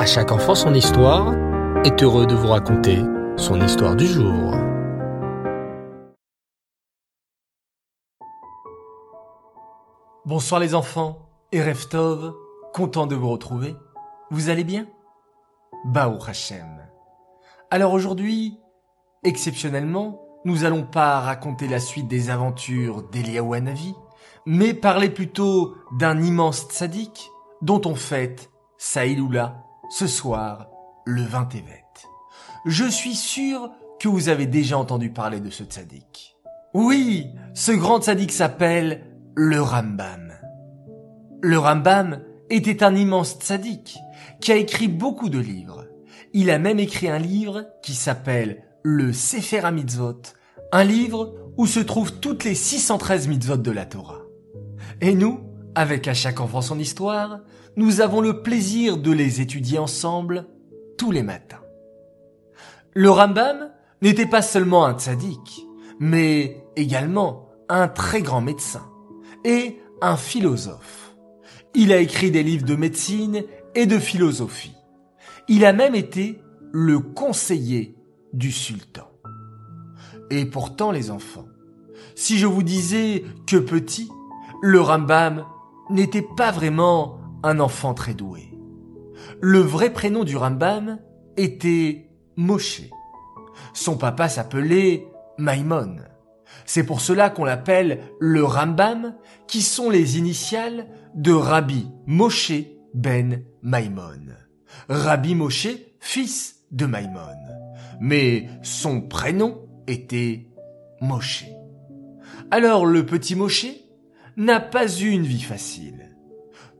[0.00, 1.34] À chaque enfant son histoire
[1.84, 3.00] est heureux de vous raconter
[3.36, 4.54] son histoire du jour.
[10.24, 12.32] Bonsoir les enfants et Reftov,
[12.72, 13.76] content de vous retrouver.
[14.30, 14.86] Vous allez bien?
[15.84, 16.80] Baou Hachem.
[17.70, 18.58] Alors aujourd'hui,
[19.22, 23.94] exceptionnellement, nous allons pas raconter la suite des aventures d'Eliaou Hanavi,
[24.46, 27.30] mais parler plutôt d'un immense tzaddik
[27.60, 28.48] dont on fête
[28.78, 30.70] Saïloula ce soir,
[31.04, 31.84] le 20 Tevet.
[32.64, 36.36] Je suis sûr que vous avez déjà entendu parler de ce tzaddik.
[36.74, 39.02] Oui, ce grand tzaddik s'appelle
[39.34, 40.32] le Rambam.
[41.42, 43.98] Le Rambam était un immense tzaddik
[44.40, 45.86] qui a écrit beaucoup de livres.
[46.32, 50.22] Il a même écrit un livre qui s'appelle le Sefer HaMitzvot,
[50.70, 54.22] un livre où se trouvent toutes les 613 mitzvot de la Torah.
[55.00, 55.40] Et nous,
[55.74, 57.40] avec à chaque enfant son histoire,
[57.76, 60.46] nous avons le plaisir de les étudier ensemble
[60.98, 61.60] tous les matins.
[62.94, 63.70] Le Rambam
[64.02, 65.66] n'était pas seulement un tzaddik,
[65.98, 68.90] mais également un très grand médecin
[69.44, 71.14] et un philosophe.
[71.74, 74.74] Il a écrit des livres de médecine et de philosophie.
[75.48, 76.40] Il a même été
[76.72, 77.96] le conseiller
[78.32, 79.08] du sultan.
[80.30, 81.46] Et pourtant, les enfants,
[82.14, 84.08] si je vous disais que petit,
[84.62, 85.44] le Rambam
[85.90, 88.50] n'était pas vraiment un enfant très doué.
[89.40, 90.98] Le vrai prénom du Rambam
[91.36, 92.82] était Moshe.
[93.72, 95.06] Son papa s'appelait
[95.38, 95.96] Maimon.
[96.66, 99.14] C'est pour cela qu'on l'appelle le Rambam,
[99.46, 102.52] qui sont les initiales de Rabbi Moshe
[102.94, 104.34] ben Maimon.
[104.88, 105.68] Rabbi Moshe,
[106.00, 107.36] fils de Maimon.
[108.00, 110.46] Mais son prénom était
[111.00, 111.44] Moshe.
[112.50, 113.66] Alors le petit Moshe
[114.40, 116.16] n'a pas eu une vie facile.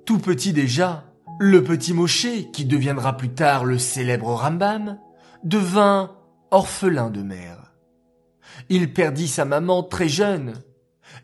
[0.07, 1.05] Tout petit déjà,
[1.39, 4.99] le petit Moshe, qui deviendra plus tard le célèbre Rambam,
[5.45, 6.17] devint
[6.51, 7.75] orphelin de mère.
[8.71, 10.55] Il perdit sa maman très jeune,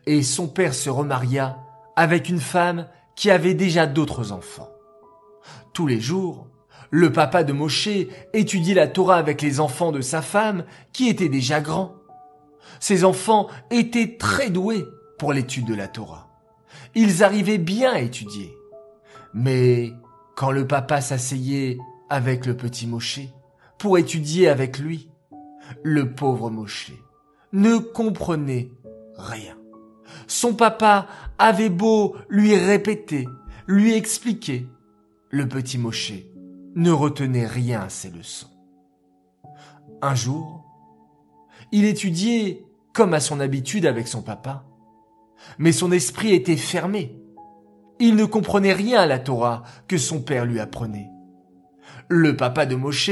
[0.05, 1.59] et son père se remaria
[1.97, 2.87] avec une femme
[3.17, 4.69] qui avait déjà d'autres enfants.
[5.73, 6.49] Tous les jours,
[6.91, 7.89] le papa de Moshe
[8.35, 11.95] étudiait la Torah avec les enfants de sa femme qui étaient déjà grands.
[12.79, 14.85] Ces enfants étaient très doués
[15.19, 16.26] pour l'étude de la Torah.
[16.99, 18.57] Ils arrivaient bien à étudier.
[19.35, 19.93] Mais
[20.35, 21.77] quand le papa s'asseyait
[22.09, 23.21] avec le petit Moshe
[23.79, 25.11] pour étudier avec lui,
[25.83, 26.93] le pauvre Moshe
[27.53, 28.71] ne comprenait
[29.19, 29.59] rien.
[30.27, 31.07] Son papa
[31.39, 33.29] avait beau lui répéter,
[33.67, 34.67] lui expliquer,
[35.29, 36.15] le petit Moshe
[36.77, 38.49] ne retenait rien à ses leçons.
[40.01, 40.65] Un jour,
[41.73, 42.65] il étudiait
[42.95, 44.65] comme à son habitude avec son papa,
[45.59, 47.17] mais son esprit était fermé
[47.99, 51.11] il ne comprenait rien à la Torah que son père lui apprenait.
[52.09, 53.11] Le papa de Moshe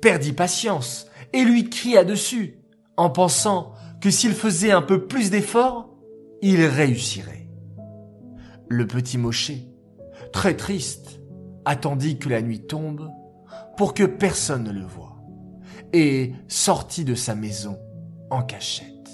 [0.00, 2.58] perdit patience et lui cria dessus,
[2.96, 5.90] en pensant que s'il faisait un peu plus d'efforts,
[6.42, 7.48] il réussirait.
[8.68, 9.52] Le petit Moshe,
[10.32, 11.20] très triste,
[11.64, 13.10] attendit que la nuit tombe
[13.76, 15.16] pour que personne ne le voie,
[15.92, 17.78] et sortit de sa maison
[18.30, 19.13] en cachette.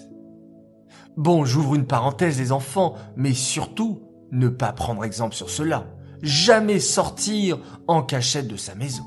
[1.17, 5.87] Bon, j'ouvre une parenthèse les enfants, mais surtout, ne pas prendre exemple sur cela,
[6.23, 9.05] jamais sortir en cachette de sa maison.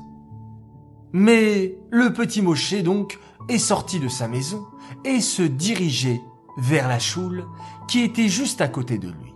[1.12, 4.66] Mais le petit Moshe donc est sorti de sa maison
[5.04, 6.20] et se dirigeait
[6.58, 7.44] vers la choule
[7.88, 9.34] qui était juste à côté de lui.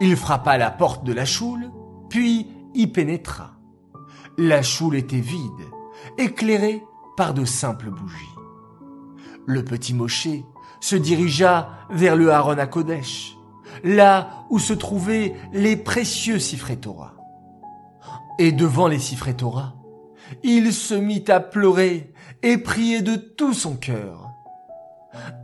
[0.00, 1.70] Il frappa la porte de la choule,
[2.08, 3.52] puis y pénétra.
[4.38, 5.50] La choule était vide,
[6.16, 6.82] éclairée
[7.16, 8.36] par de simples bougies.
[9.46, 10.28] Le petit Moshe
[10.80, 13.36] se dirigea vers le Haron à Kodesh,
[13.84, 17.14] là où se trouvaient les précieux siffrés Torah.
[18.38, 19.74] Et devant les siffrés Torah,
[20.42, 24.30] il se mit à pleurer et prier de tout son cœur.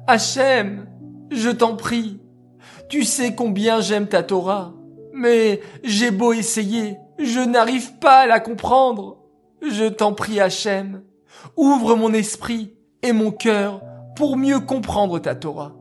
[0.07, 0.87] Hachem,
[1.31, 2.21] je t'en prie,
[2.89, 4.73] tu sais combien j'aime ta Torah,
[5.13, 9.19] mais j'ai beau essayer, je n'arrive pas à la comprendre.
[9.63, 11.03] Je t'en prie Hachem,
[11.57, 13.81] ouvre mon esprit et mon cœur
[14.17, 15.77] pour mieux comprendre ta Torah.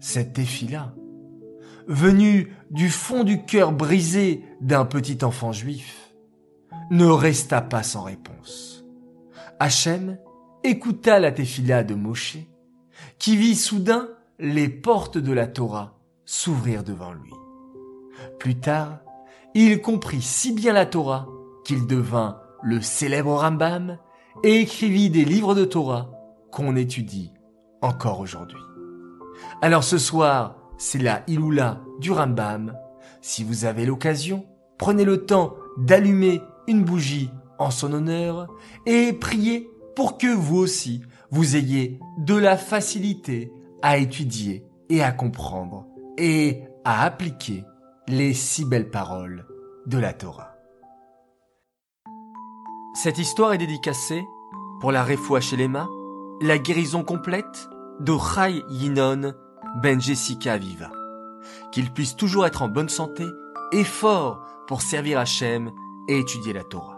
[0.00, 0.94] Cette défi-là,
[1.86, 6.14] venue du fond du cœur brisé d'un petit enfant juif,
[6.90, 8.84] ne resta pas sans réponse.
[9.60, 10.18] Hachem
[10.64, 12.38] écouta la téfila de Moshe,
[13.18, 14.08] qui vit soudain
[14.38, 17.32] les portes de la Torah s'ouvrir devant lui.
[18.38, 19.00] Plus tard,
[19.54, 21.28] il comprit si bien la Torah
[21.64, 23.98] qu'il devint le célèbre Rambam
[24.42, 26.17] et écrivit des livres de Torah
[26.58, 27.32] qu'on étudie
[27.82, 28.58] encore aujourd'hui.
[29.62, 32.76] Alors ce soir, c'est la Iloula du Rambam.
[33.20, 34.44] Si vous avez l'occasion,
[34.76, 38.48] prenez le temps d'allumer une bougie en son honneur
[38.86, 45.12] et priez pour que vous aussi, vous ayez de la facilité à étudier et à
[45.12, 47.62] comprendre et à appliquer
[48.08, 49.46] les si belles paroles
[49.86, 50.56] de la Torah.
[52.94, 54.24] Cette histoire est dédicacée
[54.80, 55.86] pour la Refoua Shelema,
[56.40, 57.68] la guérison complète
[58.00, 59.32] de Chai Yinon
[59.82, 60.90] Ben Jessica Viva.
[61.72, 63.24] Qu'il puisse toujours être en bonne santé
[63.72, 65.70] et fort pour servir Hachem
[66.08, 66.96] et étudier la Torah.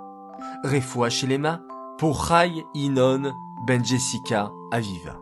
[0.64, 1.62] Refoua Shelema
[1.98, 3.32] pour Chai Yinon
[3.66, 5.16] Ben Jessica Aviva.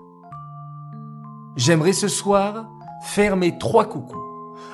[1.56, 2.67] J'aimerais ce soir
[3.03, 4.25] faire mes trois coucous.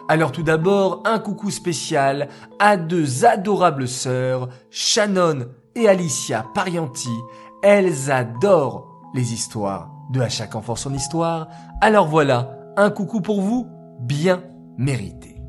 [0.08, 7.14] Alors tout d'abord, un coucou spécial à deux adorables sœurs, Shannon et Alicia Parianti.
[7.62, 11.48] Elles adorent les histoires de À chaque enfant son histoire.
[11.80, 13.66] Alors voilà, un coucou pour vous,
[14.00, 14.42] bien
[14.76, 15.40] mérité.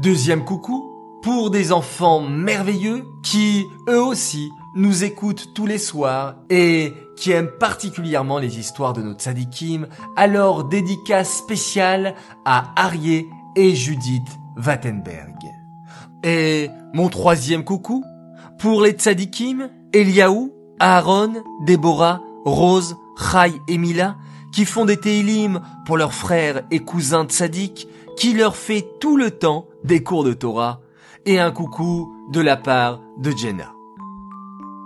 [0.00, 0.84] Deuxième coucou
[1.22, 7.50] pour des enfants merveilleux qui, eux aussi, nous écoutent tous les soirs et qui aiment
[7.58, 14.28] particulièrement les histoires de nos tzadikim, alors dédicace spéciale à Arié et Judith
[14.64, 15.36] Wattenberg.
[16.22, 18.04] Et mon troisième coucou
[18.58, 24.16] pour les tzadikim, Eliaou, Aaron, Déborah, Rose, Chai et Mila,
[24.52, 29.30] qui font des télim pour leurs frères et cousins tzadik, qui leur fait tout le
[29.30, 30.80] temps des cours de Torah,
[31.24, 33.72] et un coucou de la part de Jenna.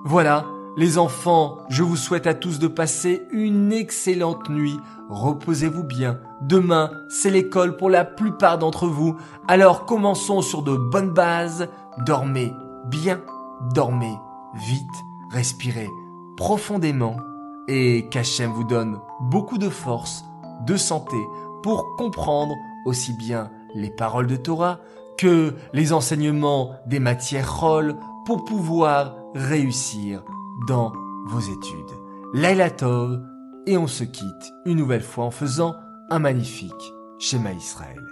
[0.04, 0.46] Voilà,
[0.76, 4.78] les enfants, je vous souhaite à tous de passer une excellente nuit.
[5.10, 6.19] Reposez-vous bien.
[6.43, 9.16] Demain, c'est l'école pour la plupart d'entre vous.
[9.48, 11.69] Alors commençons sur de bonnes bases.
[12.06, 12.52] Dormez
[12.86, 13.20] bien,
[13.75, 14.14] dormez
[14.54, 15.88] vite, respirez
[16.37, 17.17] profondément
[17.69, 20.25] et qu'Hachem vous donne beaucoup de force,
[20.67, 21.17] de santé
[21.62, 22.55] pour comprendre
[22.87, 24.81] aussi bien les paroles de Torah
[25.19, 30.25] que les enseignements des matières rôles pour pouvoir réussir
[30.67, 30.93] dans
[31.27, 31.91] vos études.
[32.32, 33.21] Laila Tov,
[33.67, 35.75] et on se quitte une nouvelle fois en faisant
[36.11, 38.09] un magnifique schéma Israël.